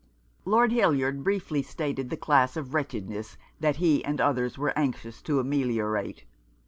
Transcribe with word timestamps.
Lord 0.45 0.71
Hildyard 0.71 1.23
briefly 1.23 1.61
stated 1.61 2.09
the 2.09 2.17
class 2.17 2.57
of 2.57 2.73
wretchedness 2.73 3.37
that 3.59 3.75
he 3.75 4.03
and 4.03 4.19
others 4.19 4.57
were 4.57 4.75
anxious 4.75 5.21
to 5.21 5.39
ameliorate. 5.39 6.23